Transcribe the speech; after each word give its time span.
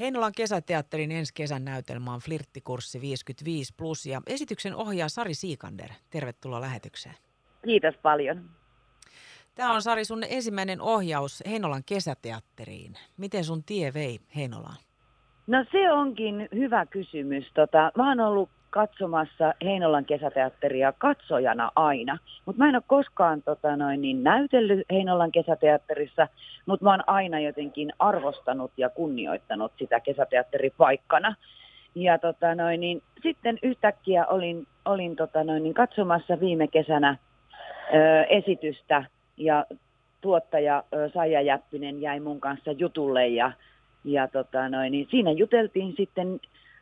Heinolan 0.00 0.32
kesäteatterin 0.36 1.12
ensi 1.12 1.34
kesän 1.34 1.64
näytelmä 1.64 2.14
on 2.14 2.20
Flirttikurssi 2.20 3.00
55 3.00 3.74
plus 3.76 4.06
ja 4.06 4.22
esityksen 4.26 4.76
ohjaa 4.76 5.08
Sari 5.08 5.34
Siikander. 5.34 5.88
Tervetuloa 6.10 6.60
lähetykseen. 6.60 7.14
Kiitos 7.64 7.94
paljon. 8.02 8.50
Tämä 9.54 9.72
on 9.72 9.82
Sari 9.82 10.04
sun 10.04 10.24
ensimmäinen 10.28 10.80
ohjaus 10.80 11.42
Heinolan 11.46 11.82
kesäteatteriin. 11.86 12.94
Miten 13.16 13.44
sun 13.44 13.64
tie 13.64 13.94
vei 13.94 14.18
Heinolaan? 14.36 14.76
No 15.46 15.64
se 15.72 15.92
onkin 15.92 16.48
hyvä 16.54 16.86
kysymys. 16.86 17.44
Tota, 17.54 17.92
mä 17.96 18.08
oon 18.08 18.20
ollut 18.20 18.50
katsomassa 18.70 19.54
Heinolan 19.64 20.04
kesäteatteria 20.04 20.92
katsojana 20.98 21.70
aina, 21.76 22.18
mutta 22.46 22.58
mä 22.58 22.68
en 22.68 22.74
ole 22.74 22.82
koskaan 22.86 23.42
tota, 23.42 23.76
noin, 23.76 24.02
niin 24.02 24.24
näytellyt 24.24 24.80
Heinolan 24.90 25.32
kesäteatterissa, 25.32 26.28
mutta 26.66 26.84
mä 26.84 26.90
oon 26.90 27.08
aina 27.08 27.40
jotenkin 27.40 27.92
arvostanut 27.98 28.72
ja 28.76 28.88
kunnioittanut 28.88 29.72
sitä 29.78 30.00
kesäteatteripaikkana. 30.00 31.34
Ja 31.94 32.18
tota, 32.18 32.54
noin, 32.54 32.80
niin, 32.80 33.02
sitten 33.22 33.58
yhtäkkiä 33.62 34.26
olin, 34.26 34.66
olin 34.84 35.16
tota, 35.16 35.44
noin, 35.44 35.62
niin, 35.62 35.74
katsomassa 35.74 36.40
viime 36.40 36.68
kesänä 36.68 37.16
ö, 37.94 38.22
esitystä 38.22 39.04
ja 39.36 39.64
tuottaja 40.20 40.84
ö, 40.94 41.10
Saija 41.14 41.40
Jäppinen 41.40 42.00
jäi 42.00 42.20
mun 42.20 42.40
kanssa 42.40 42.72
jutulle 42.72 43.28
ja, 43.28 43.52
ja 44.04 44.28
tota, 44.28 44.68
noin, 44.68 44.92
niin 44.92 45.08
siinä 45.10 45.30
juteltiin 45.30 45.94
sitten 45.96 46.40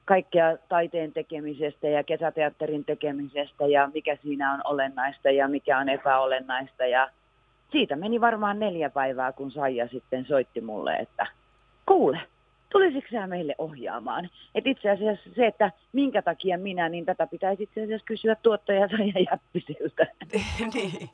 kaikkea 0.09 0.57
taiteen 0.69 1.13
tekemisestä 1.13 1.89
ja 1.89 2.05
kesäteatterin 2.05 2.85
tekemisestä 2.85 3.67
ja 3.67 3.91
mikä 3.95 4.17
siinä 4.23 4.53
on 4.53 4.61
olennaista 4.65 5.31
ja 5.31 5.49
mikä 5.49 5.79
on 5.79 5.89
epäolennaista. 5.89 6.87
Ja 6.87 7.11
siitä 7.73 7.97
meni 7.97 8.21
varmaan 8.21 8.59
neljä 8.59 8.91
päivää, 8.91 9.33
kun 9.33 9.51
Saija 9.51 9.89
sitten 9.89 10.25
soitti 10.25 10.61
mulle, 10.61 10.97
että 10.97 11.27
kuule, 11.87 12.21
tulisitko 12.73 13.09
sä 13.13 13.27
meille 13.27 13.55
ohjaamaan? 13.59 14.31
Et 14.55 14.67
itse 14.67 14.91
asiassa 14.91 15.31
se, 15.37 15.47
että 15.47 15.73
minkä 15.93 16.23
takia 16.23 16.59
minä, 16.59 16.89
niin 16.89 17.05
tätä 17.05 17.27
pitäisi 17.27 17.63
itse 17.63 17.83
asiassa 17.83 18.07
kysyä 18.07 18.35
tuottaja 18.35 18.89
Saija 18.89 19.27
Jäppisiltä. 19.31 20.07
niin. 20.75 21.11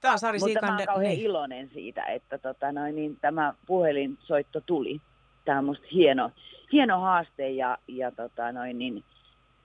Tämä 0.00 0.12
on 0.12 0.18
Sari 0.18 0.38
Mutta 0.38 0.66
mä 0.66 0.76
oon 0.76 0.86
kauhean 0.86 1.14
niin. 1.14 1.26
iloinen 1.26 1.70
siitä, 1.74 2.04
että 2.04 2.38
tota 2.38 2.72
noin, 2.72 2.96
niin 2.96 3.16
tämä 3.20 3.54
puhelinsoitto 3.66 4.60
tuli. 4.66 5.00
Tämä 5.44 5.58
on 5.58 5.64
musta 5.64 5.86
hieno, 5.92 6.30
hieno 6.72 7.00
haaste 7.00 7.50
ja, 7.50 7.78
ja, 7.88 8.10
tota 8.10 8.52
noin, 8.52 8.78
niin, 8.78 9.04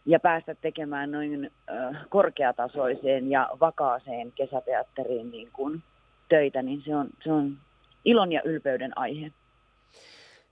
ja 0.05 0.19
päästä 0.19 0.55
tekemään 0.55 1.11
noin 1.11 1.45
ö, 1.45 1.73
korkeatasoiseen 2.09 3.31
ja 3.31 3.49
vakaaseen 3.59 4.31
kesäteatteriin 4.31 5.31
niin 5.31 5.49
kuin 5.53 5.83
töitä, 6.29 6.61
niin 6.61 6.81
se 6.85 6.95
on, 6.95 7.09
se 7.23 7.31
on 7.31 7.57
ilon 8.05 8.31
ja 8.31 8.41
ylpeyden 8.45 8.97
aihe. 8.97 9.31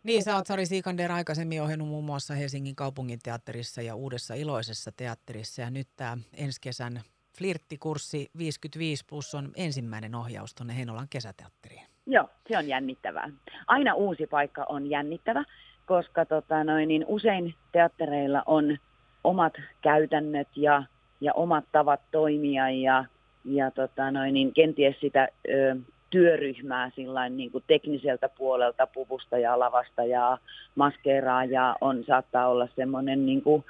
Niin, 0.04 0.24
sä 0.24 0.36
oot 0.36 0.48
Sari 0.48 0.66
Siikander 0.66 1.12
aikaisemmin 1.12 1.62
ohjannut 1.62 1.88
muun 1.88 2.06
muassa 2.06 2.34
Helsingin 2.34 2.76
kaupunginteatterissa 2.76 3.82
ja 3.82 3.96
Uudessa 3.96 4.34
iloisessa 4.34 4.92
teatterissa. 4.98 5.62
Ja 5.62 5.70
nyt 5.70 5.88
tämä 5.96 6.18
ensi 6.38 6.62
kesän 6.62 7.02
flirttikurssi 7.38 8.30
55 8.38 9.06
plus 9.10 9.36
on 9.36 9.52
ensimmäinen 9.56 10.16
ohjaus 10.16 10.56
tuonne 10.56 10.76
Heinolan 10.78 11.08
kesäteatteriin. 11.10 11.82
Joo, 12.06 12.30
se 12.48 12.58
on 12.58 12.68
jännittävää. 12.68 13.30
Aina 13.68 13.94
uusi 13.94 14.28
paikka 14.28 14.66
on 14.70 14.90
jännittävä, 14.90 15.44
koska 15.86 16.26
tota 16.26 16.64
noin, 16.64 16.88
niin 16.88 17.06
usein 17.08 17.56
teattereilla 17.72 18.44
on 18.46 18.78
omat 19.24 19.54
käytännöt 19.82 20.48
ja, 20.56 20.84
ja 21.22 21.34
omat 21.34 21.66
tavat 21.72 22.02
toimia 22.12 22.70
ja, 22.70 23.06
ja 23.46 23.72
tota 23.72 24.12
noin, 24.12 24.34
niin 24.34 24.54
kenties 24.54 24.96
sitä 25.00 25.28
ö, 25.50 25.76
työryhmää 26.10 26.92
sillain, 26.96 27.38
niin 27.38 27.52
kuin 27.52 27.64
tekniseltä 27.68 28.30
puolelta 28.30 28.88
puvusta 28.88 29.38
ja 29.38 29.60
lavasta 29.60 30.04
ja 30.04 30.38
maskeeraa 30.76 31.46
ja 31.46 31.76
on, 31.82 32.04
saattaa 32.08 32.48
olla 32.48 32.68
semmoinen 32.76 33.26
niin 33.26 33.42
kuin 33.42 33.64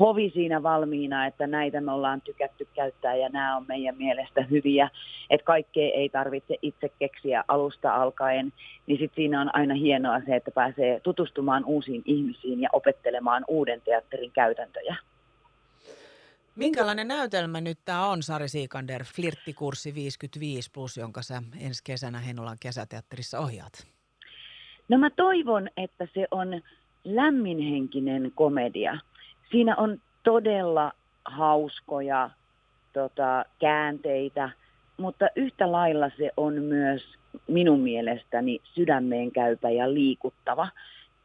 hovi 0.00 0.30
siinä 0.34 0.62
valmiina, 0.62 1.26
että 1.26 1.46
näitä 1.46 1.80
me 1.80 1.92
ollaan 1.92 2.20
tykätty 2.20 2.68
käyttää 2.74 3.14
ja 3.14 3.28
nämä 3.28 3.56
on 3.56 3.64
meidän 3.68 3.96
mielestä 3.96 4.42
hyviä, 4.42 4.90
että 5.30 5.44
kaikkea 5.44 5.90
ei 5.94 6.08
tarvitse 6.08 6.56
itse 6.62 6.90
keksiä 6.98 7.44
alusta 7.48 7.94
alkaen, 7.94 8.52
niin 8.86 8.98
sitten 8.98 9.16
siinä 9.16 9.40
on 9.40 9.54
aina 9.54 9.74
hienoa 9.74 10.20
se, 10.26 10.36
että 10.36 10.50
pääsee 10.50 11.00
tutustumaan 11.00 11.64
uusiin 11.64 12.02
ihmisiin 12.04 12.60
ja 12.60 12.68
opettelemaan 12.72 13.44
uuden 13.48 13.80
teatterin 13.80 14.32
käytäntöjä. 14.32 14.96
Minkälainen 16.56 17.08
näytelmä 17.08 17.60
nyt 17.60 17.78
tämä 17.84 18.06
on, 18.06 18.22
Sari 18.22 18.48
Siikander, 18.48 19.04
Flirttikurssi 19.04 19.94
55 19.94 20.70
plus, 20.70 20.96
jonka 20.96 21.22
sä 21.22 21.42
ensi 21.60 21.84
kesänä 21.84 22.18
Heinolan 22.18 22.56
kesäteatterissa 22.62 23.38
ohjaat? 23.38 23.86
No 24.88 24.98
mä 24.98 25.10
toivon, 25.10 25.68
että 25.76 26.08
se 26.14 26.26
on 26.30 26.62
lämminhenkinen 27.04 28.32
komedia. 28.34 28.98
Siinä 29.50 29.76
on 29.76 29.98
todella 30.22 30.92
hauskoja 31.24 32.30
tota, 32.92 33.44
käänteitä, 33.58 34.50
mutta 34.96 35.28
yhtä 35.36 35.72
lailla 35.72 36.10
se 36.18 36.30
on 36.36 36.54
myös 36.54 37.02
minun 37.48 37.80
mielestäni 37.80 38.60
sydämeen 38.64 39.32
käypä 39.32 39.70
ja 39.70 39.94
liikuttava. 39.94 40.68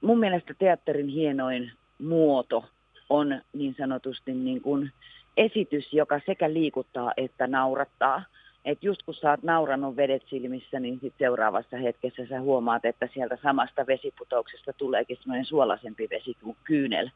Mun 0.02 0.20
mielestä 0.20 0.54
teatterin 0.60 1.08
hienoin 1.08 1.72
muoto 2.00 2.66
on 3.10 3.42
niin 3.54 3.76
sanotusti 3.78 4.34
niin 4.34 4.62
kuin 4.62 4.92
esitys, 5.38 5.94
joka 5.94 6.22
sekä 6.26 6.54
liikuttaa 6.54 7.14
että 7.18 7.48
naurattaa. 7.48 8.24
Et 8.66 8.84
just 8.84 9.04
kun 9.04 9.14
sä 9.14 9.30
oot 9.30 9.44
nauranut 9.44 9.96
vedet 9.96 10.24
silmissä, 10.26 10.80
niin 10.80 11.00
sit 11.00 11.14
seuraavassa 11.18 11.78
hetkessä 11.78 12.26
sä 12.26 12.42
huomaat, 12.42 12.86
että 12.86 13.10
sieltä 13.14 13.38
samasta 13.44 13.88
vesiputouksesta 13.88 14.74
tuleekin 14.74 15.18
semmoinen 15.18 15.46
suolaisempi 15.46 16.08
vesi 16.10 16.38
kuin 16.44 16.58
kyynel. 16.64 17.10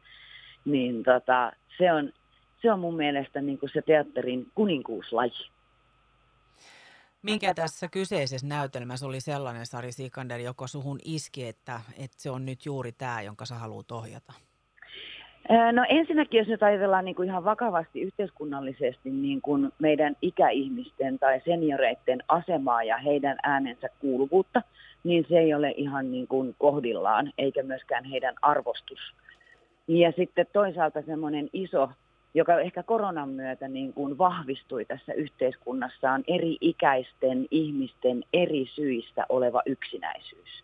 Niin 0.65 1.03
tota, 1.03 1.51
se, 1.77 1.93
on, 1.93 2.13
se 2.61 2.71
on 2.71 2.79
mun 2.79 2.95
mielestä 2.95 3.41
niin 3.41 3.59
kuin 3.59 3.69
se 3.73 3.81
teatterin 3.81 4.47
kuninkuuslaji. 4.55 5.49
Mikä 7.21 7.53
tässä 7.53 7.87
kyseisessä 7.87 8.47
näytelmässä 8.47 9.05
oli 9.05 9.21
sellainen, 9.21 9.65
Sari 9.65 9.91
Sikander, 9.91 10.39
joka 10.39 10.67
suhun 10.67 10.99
iski, 11.05 11.47
että, 11.47 11.81
että 11.97 12.21
se 12.21 12.29
on 12.29 12.45
nyt 12.45 12.65
juuri 12.65 12.91
tämä, 12.91 13.21
jonka 13.21 13.45
sä 13.45 13.55
haluat 13.55 13.91
ohjata? 13.91 14.33
No 15.73 15.85
ensinnäkin, 15.89 16.37
jos 16.37 16.47
nyt 16.47 16.63
ajatellaan 16.63 17.05
niin 17.05 17.15
kuin 17.15 17.29
ihan 17.29 17.43
vakavasti 17.43 18.01
yhteiskunnallisesti 18.01 19.09
niin 19.09 19.41
kuin 19.41 19.71
meidän 19.79 20.15
ikäihmisten 20.21 21.19
tai 21.19 21.41
senioreiden 21.45 22.23
asemaa 22.27 22.83
ja 22.83 22.97
heidän 22.97 23.37
äänensä 23.43 23.89
kuuluvuutta, 23.99 24.61
niin 25.03 25.25
se 25.29 25.39
ei 25.39 25.53
ole 25.53 25.73
ihan 25.77 26.11
niin 26.11 26.27
kuin 26.27 26.55
kohdillaan, 26.57 27.33
eikä 27.37 27.63
myöskään 27.63 28.03
heidän 28.05 28.35
arvostus. 28.41 28.99
Ja 29.89 30.11
sitten 30.11 30.47
toisaalta 30.53 31.01
semmoinen 31.01 31.49
iso, 31.53 31.89
joka 32.33 32.59
ehkä 32.59 32.83
koronan 32.83 33.29
myötä 33.29 33.67
niin 33.67 33.93
kuin 33.93 34.17
vahvistui 34.17 34.85
tässä 34.85 35.13
yhteiskunnassa, 35.13 36.11
on 36.11 36.23
eri 36.27 36.57
ikäisten 36.61 37.47
ihmisten 37.51 38.23
eri 38.33 38.65
syistä 38.75 39.25
oleva 39.29 39.61
yksinäisyys. 39.65 40.63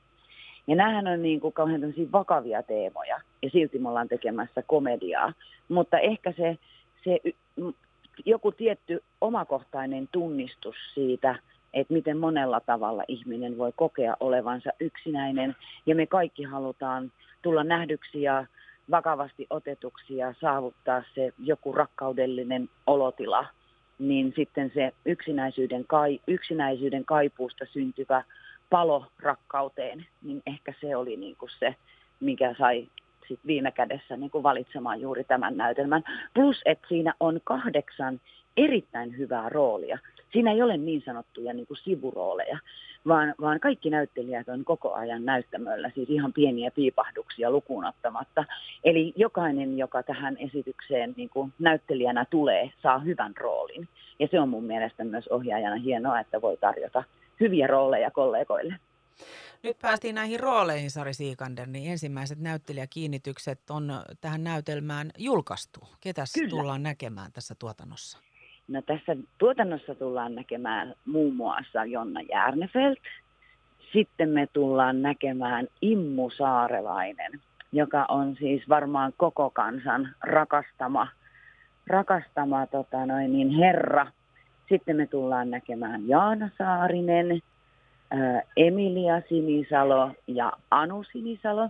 Ja 0.67 0.75
näähän 0.75 1.07
on 1.07 1.21
niin 1.21 1.39
kuin 1.39 1.53
kauhean 1.53 1.93
vakavia 2.11 2.63
teemoja 2.63 3.21
ja 3.41 3.49
silti 3.49 3.79
me 3.79 3.89
ollaan 3.89 4.07
tekemässä 4.07 4.61
komediaa. 4.67 5.33
Mutta 5.69 5.99
ehkä 5.99 6.33
se, 6.37 6.57
se 7.03 7.19
joku 8.25 8.51
tietty 8.51 9.03
omakohtainen 9.21 10.09
tunnistus 10.11 10.75
siitä, 10.93 11.35
että 11.73 11.93
miten 11.93 12.17
monella 12.17 12.59
tavalla 12.59 13.03
ihminen 13.07 13.57
voi 13.57 13.71
kokea 13.75 14.17
olevansa 14.19 14.69
yksinäinen. 14.79 15.55
Ja 15.85 15.95
me 15.95 16.05
kaikki 16.05 16.43
halutaan 16.43 17.11
tulla 17.41 17.63
nähdyksi 17.63 18.21
ja 18.21 18.45
vakavasti 18.91 19.47
otetuksi 19.49 20.17
ja 20.17 20.33
saavuttaa 20.41 21.03
se 21.15 21.33
joku 21.39 21.71
rakkaudellinen 21.71 22.69
olotila. 22.87 23.45
Niin 23.99 24.33
sitten 24.35 24.71
se 24.73 24.93
yksinäisyyden, 25.05 25.85
kai, 25.87 26.19
yksinäisyyden 26.27 27.05
kaipuusta 27.05 27.65
syntyvä 27.65 28.23
palo 28.69 29.05
rakkauteen, 29.19 30.05
niin 30.21 30.41
ehkä 30.45 30.73
se 30.81 30.95
oli 30.95 31.17
niin 31.17 31.35
kuin 31.35 31.49
se, 31.59 31.75
mikä 32.19 32.55
sai 32.57 32.87
sit 33.27 33.39
viime 33.47 33.71
kädessä 33.71 34.17
niin 34.17 34.31
kuin 34.31 34.43
valitsemaan 34.43 35.01
juuri 35.01 35.23
tämän 35.23 35.57
näytelmän. 35.57 36.03
Plus, 36.33 36.61
että 36.65 36.87
siinä 36.87 37.13
on 37.19 37.39
kahdeksan 37.43 38.21
erittäin 38.57 39.17
hyvää 39.17 39.49
roolia. 39.49 39.99
Siinä 40.35 40.51
ei 40.51 40.61
ole 40.61 40.77
niin 40.77 41.03
sanottuja 41.05 41.53
niin 41.53 41.67
kuin 41.67 41.77
sivurooleja, 41.77 42.59
vaan, 43.07 43.35
vaan 43.41 43.59
kaikki 43.59 43.89
näyttelijät 43.89 44.49
on 44.49 44.65
koko 44.65 44.93
ajan 44.93 45.25
näyttämöllä, 45.25 45.91
siis 45.95 46.09
ihan 46.09 46.33
pieniä 46.33 46.71
piipahduksia 46.71 47.51
lukuun 47.51 47.85
ottamatta. 47.85 48.45
Eli 48.83 49.13
jokainen, 49.15 49.77
joka 49.77 50.03
tähän 50.03 50.37
esitykseen 50.37 51.13
niin 51.17 51.29
kuin 51.29 51.53
näyttelijänä 51.59 52.25
tulee, 52.29 52.71
saa 52.83 52.99
hyvän 52.99 53.37
roolin. 53.37 53.87
Ja 54.19 54.27
se 54.31 54.39
on 54.39 54.49
mun 54.49 54.63
mielestä 54.63 55.03
myös 55.03 55.27
ohjaajana 55.27 55.75
hienoa, 55.75 56.19
että 56.19 56.41
voi 56.41 56.57
tarjota 56.57 57.03
hyviä 57.39 57.67
rooleja 57.67 58.11
kollegoille. 58.11 58.75
Nyt 59.63 59.79
päästiin 59.81 60.15
näihin 60.15 60.39
rooleihin, 60.39 60.91
Sari 60.91 61.13
Siikander, 61.13 61.67
niin 61.67 61.91
ensimmäiset 61.91 62.39
näyttelijäkiinnitykset 62.39 63.59
on 63.69 63.91
tähän 64.21 64.43
näytelmään 64.43 65.11
julkaistu. 65.17 65.79
Ketäs 66.01 66.33
Kyllä. 66.33 66.49
tullaan 66.49 66.83
näkemään 66.83 67.31
tässä 67.31 67.55
tuotannossa? 67.59 68.24
No 68.67 68.81
tässä 68.81 69.15
tuotannossa 69.37 69.95
tullaan 69.95 70.35
näkemään 70.35 70.93
muun 71.05 71.35
muassa 71.35 71.85
Jonna 71.85 72.21
Järnefelt. 72.21 72.99
Sitten 73.93 74.29
me 74.29 74.47
tullaan 74.53 75.01
näkemään 75.01 75.67
Immu 75.81 76.29
Saarelainen, 76.29 77.31
joka 77.71 78.05
on 78.09 78.35
siis 78.35 78.69
varmaan 78.69 79.13
koko 79.17 79.49
kansan 79.49 80.15
rakastama, 80.23 81.07
rakastama 81.87 82.67
tota 82.67 83.05
noin, 83.05 83.33
niin 83.33 83.49
herra. 83.49 84.07
Sitten 84.69 84.95
me 84.95 85.07
tullaan 85.07 85.51
näkemään 85.51 86.07
Jaana 86.07 86.49
Saarinen, 86.57 87.41
Emilia 88.57 89.21
Sinisalo 89.29 90.11
ja 90.27 90.51
Anu 90.71 91.03
Sinisalo. 91.03 91.69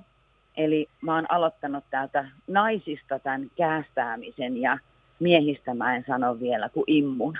Eli 0.57 0.87
mä 1.01 1.15
oon 1.15 1.31
aloittanut 1.31 1.83
täältä 1.89 2.25
naisista 2.47 3.19
tämän 3.19 3.51
käästäämisen 3.57 4.57
ja 4.57 4.77
miehistä 5.19 5.73
mä 5.73 5.95
en 5.95 6.03
sano 6.07 6.39
vielä 6.39 6.69
kuin 6.69 6.83
immun. 6.87 7.37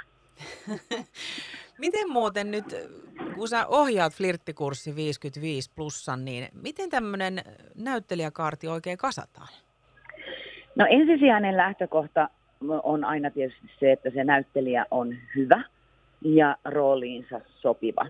miten 1.78 2.10
muuten 2.10 2.52
nyt, 2.52 2.66
kun 3.36 3.48
sä 3.48 3.68
ohjaat 3.68 4.14
flirttikurssi 4.14 4.96
55 4.96 5.72
plussan, 5.76 6.26
niin 6.26 6.48
miten 6.62 6.90
tämmöinen 6.90 7.42
näyttelijäkaarti 7.76 8.68
oikein 8.68 8.98
kasataan? 8.98 9.48
No 10.76 10.86
ensisijainen 10.90 11.58
lähtökohta 11.58 12.30
on 12.84 13.04
aina 13.04 13.32
tietysti 13.32 13.68
se, 13.80 13.92
että 13.92 14.10
se 14.10 14.24
näyttelijä 14.24 14.86
on 14.92 15.16
hyvä 15.36 15.64
ja 16.22 16.58
rooliinsa 16.66 17.42
sopiva. 17.62 18.06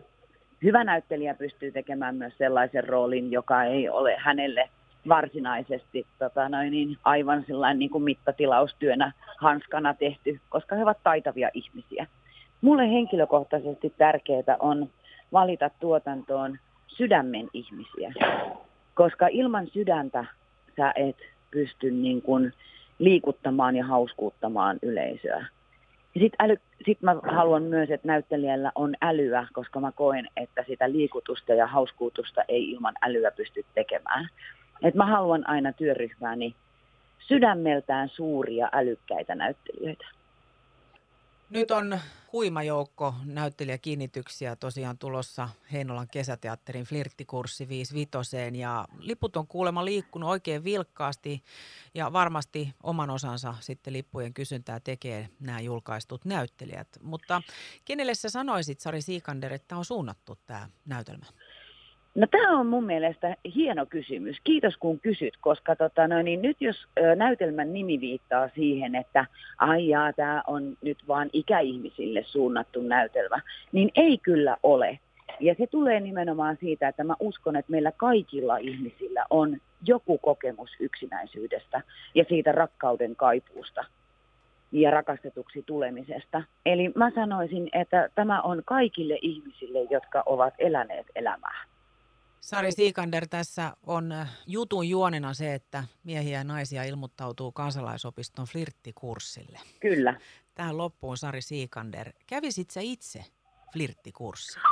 Hyvä 0.64 0.84
näyttelijä 0.84 1.34
pystyy 1.34 1.72
tekemään 1.72 2.16
myös 2.16 2.34
sellaisen 2.38 2.84
roolin, 2.84 3.32
joka 3.32 3.64
ei 3.64 3.90
ole 3.90 4.16
hänelle 4.18 4.70
varsinaisesti 5.08 6.06
tota 6.20 6.50
noin, 6.50 6.72
niin 6.72 6.98
aivan 7.04 7.44
sellainen 7.48 7.80
niin 7.80 7.90
kuin 7.90 8.04
mittatilaustyönä 8.04 9.12
hanskana 9.38 9.94
tehty, 9.94 10.40
koska 10.50 10.76
he 10.76 10.84
ovat 10.84 11.04
taitavia 11.04 11.50
ihmisiä. 11.54 12.08
Mulle 12.62 12.90
henkilökohtaisesti 12.90 13.94
tärkeää 13.98 14.58
on 14.60 14.90
valita 15.34 15.70
tuotantoon 15.80 16.58
sydämen 16.88 17.48
ihmisiä, 17.54 18.14
koska 18.94 19.28
ilman 19.28 19.68
sydäntä 19.68 20.26
sä 20.78 20.94
et 20.96 21.18
pysty 21.52 21.92
niin 21.92 22.22
kuin 22.22 22.54
liikuttamaan 23.00 23.76
ja 23.76 23.86
hauskuuttamaan 23.86 24.80
yleisöä. 24.82 25.46
Sitten 26.20 26.58
sit 26.86 27.02
mä 27.02 27.16
haluan 27.24 27.64
myös, 27.64 27.92
että 27.92 28.08
näyttelijällä 28.08 28.72
on 28.76 28.96
älyä, 29.02 29.48
koska 29.54 29.80
mä 29.80 29.92
koen, 29.92 30.28
että 30.38 30.66
sitä 30.68 30.92
liikutusta 30.92 31.54
ja 31.54 31.68
hauskuutusta 31.68 32.42
ei 32.48 32.72
ilman 32.72 32.94
älyä 33.02 33.32
pysty 33.32 33.66
tekemään. 33.76 34.30
Et 34.82 34.96
mä 34.96 35.06
haluan 35.06 35.50
aina 35.50 35.74
työryhmääni 35.74 36.56
sydämeltään 37.28 38.10
suuria 38.10 38.70
älykkäitä 38.74 39.36
näyttelijöitä. 39.36 40.06
Nyt 41.50 41.72
on 41.72 42.00
huima 42.34 42.64
joukko 42.64 43.14
näyttelijäkiinnityksiä 43.26 44.56
tosiaan 44.56 44.98
tulossa 44.98 45.50
Heinolan 45.72 46.08
kesäteatterin 46.12 46.86
flirttikurssi 46.86 47.70
55 47.70 48.60
ja 48.60 48.86
liput 49.00 49.38
on 49.38 49.48
kuulemma 49.48 49.86
liikkunut 49.86 50.30
oikein 50.30 50.64
vilkkaasti 50.64 51.44
ja 51.94 52.14
varmasti 52.14 52.74
oman 52.84 53.10
osansa 53.10 53.56
sitten 53.60 53.94
lippujen 53.94 54.34
kysyntää 54.34 54.80
tekee 54.80 55.30
nämä 55.40 55.60
julkaistut 55.60 56.26
näyttelijät. 56.26 56.88
Mutta 57.02 57.42
kenelle 57.86 58.16
sä 58.16 58.30
sanoisit 58.30 58.80
Sari 58.80 59.02
Siikander, 59.02 59.54
että 59.54 59.78
on 59.78 59.86
suunnattu 59.86 60.38
tämä 60.46 60.70
näytelmä? 60.86 61.26
No 62.16 62.28
tämä 62.32 62.60
on 62.60 62.68
mun 62.68 62.84
mielestä 62.84 63.36
hieno 63.56 63.86
kysymys. 63.86 64.38
Kiitos 64.44 64.78
kun 64.78 65.00
kysyt, 65.00 65.38
koska 65.42 65.76
tota, 65.76 66.08
no, 66.08 66.22
niin 66.22 66.42
nyt 66.42 66.58
jos 66.60 66.86
ö, 67.00 67.16
näytelmän 67.16 67.74
nimi 67.74 68.00
viittaa 68.00 68.50
siihen, 68.56 68.96
että 68.96 69.26
aijaa, 69.58 70.14
tämä 70.14 70.44
on 70.48 70.78
nyt 70.82 70.98
vaan 71.08 71.30
ikäihmisille 71.34 72.24
suunnattu 72.26 72.82
näytelmä, 72.82 73.42
niin 73.72 73.92
ei 73.96 74.18
kyllä 74.18 74.58
ole. 74.64 75.00
Ja 75.40 75.56
se 75.58 75.68
tulee 75.68 76.00
nimenomaan 76.00 76.58
siitä, 76.60 76.88
että 76.88 77.04
mä 77.04 77.16
uskon, 77.20 77.56
että 77.56 77.72
meillä 77.72 77.92
kaikilla 77.98 78.58
ihmisillä 78.58 79.26
on 79.30 79.58
joku 79.88 80.18
kokemus 80.18 80.70
yksinäisyydestä 80.80 81.82
ja 82.16 82.26
siitä 82.30 82.52
rakkauden 82.52 83.16
kaipuusta 83.16 83.86
ja 84.72 84.92
rakastetuksi 84.92 85.64
tulemisesta. 85.66 86.44
Eli 86.66 86.92
mä 86.96 87.12
sanoisin, 87.16 87.70
että 87.74 88.10
tämä 88.16 88.42
on 88.42 88.62
kaikille 88.66 89.18
ihmisille, 89.22 89.80
jotka 89.90 90.24
ovat 90.26 90.54
eläneet 90.60 91.08
elämää. 91.16 91.75
Sari 92.46 92.72
Siikander, 92.72 93.28
tässä 93.28 93.72
on 93.84 94.12
äh, 94.12 94.30
jutun 94.48 94.90
juonena 94.90 95.34
se, 95.34 95.54
että 95.54 95.84
miehiä 96.04 96.38
ja 96.38 96.44
naisia 96.44 96.84
ilmoittautuu 96.84 97.52
kansalaisopiston 97.52 98.46
flirttikurssille. 98.46 99.60
Kyllä. 99.80 100.16
Tähän 100.56 100.78
loppuun 100.78 101.18
Sari 101.18 101.42
Siikander. 101.42 102.12
Kävisit 102.28 102.70
sä 102.70 102.80
itse 102.84 103.26
flirttikurssi? 103.74 104.60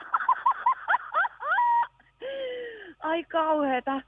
Ai 3.00 3.24
kauheeta. 3.24 4.02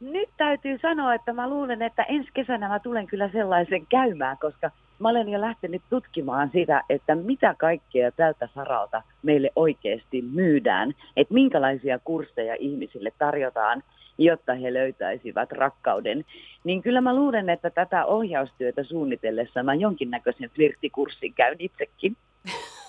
Nyt 0.00 0.28
täytyy 0.36 0.78
sanoa, 0.82 1.14
että 1.14 1.32
mä 1.32 1.48
luulen, 1.48 1.82
että 1.82 2.02
ensi 2.02 2.30
kesänä 2.34 2.68
mä 2.68 2.78
tulen 2.78 3.06
kyllä 3.06 3.30
sellaisen 3.32 3.86
käymään, 3.86 4.38
koska– 4.38 4.70
mä 5.02 5.08
olen 5.08 5.28
jo 5.28 5.40
lähtenyt 5.40 5.82
tutkimaan 5.90 6.50
sitä, 6.52 6.82
että 6.90 7.14
mitä 7.14 7.54
kaikkea 7.58 8.12
tältä 8.12 8.48
saralta 8.54 9.02
meille 9.22 9.50
oikeasti 9.56 10.22
myydään, 10.22 10.94
että 11.16 11.34
minkälaisia 11.34 11.98
kursseja 11.98 12.56
ihmisille 12.58 13.12
tarjotaan, 13.18 13.82
jotta 14.18 14.54
he 14.54 14.74
löytäisivät 14.74 15.52
rakkauden. 15.52 16.24
Niin 16.64 16.82
kyllä 16.82 17.00
mä 17.00 17.14
luulen, 17.14 17.50
että 17.50 17.70
tätä 17.70 18.06
ohjaustyötä 18.06 18.84
suunnitellessa 18.84 19.62
mä 19.62 19.74
jonkinnäköisen 19.74 20.50
flirttikurssin 20.54 21.34
käyn 21.34 21.56
itsekin. 21.58 22.16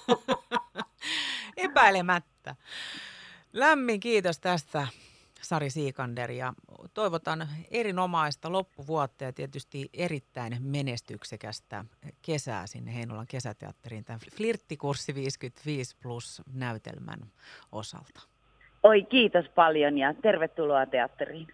Epäilemättä. 1.57 2.55
Lämmin 3.53 3.99
kiitos 3.99 4.39
tästä 4.39 4.87
Sari 5.43 5.69
Siikander 5.69 6.31
ja 6.31 6.53
toivotan 6.93 7.47
erinomaista 7.71 8.51
loppuvuotta 8.51 9.23
ja 9.23 9.33
tietysti 9.33 9.89
erittäin 9.93 10.57
menestyksekästä 10.59 11.85
kesää 12.21 12.67
sinne 12.67 12.95
Heinolan 12.95 13.27
kesäteatteriin 13.27 14.03
tämän 14.03 14.19
Flirttikurssi 14.37 15.15
55 15.15 15.97
plus 16.03 16.41
näytelmän 16.53 17.19
osalta. 17.71 18.21
Oi 18.83 19.03
kiitos 19.03 19.45
paljon 19.55 19.97
ja 19.97 20.13
tervetuloa 20.13 20.85
teatteriin. 20.85 21.47